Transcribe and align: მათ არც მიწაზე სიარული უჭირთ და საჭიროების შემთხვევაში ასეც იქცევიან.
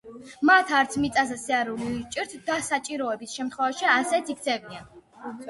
მათ 0.49 0.71
არც 0.77 0.95
მიწაზე 1.03 1.37
სიარული 1.41 1.89
უჭირთ 1.97 2.33
და 2.49 2.57
საჭიროების 2.69 3.37
შემთხვევაში 3.41 3.89
ასეც 3.99 4.35
იქცევიან. 4.37 4.91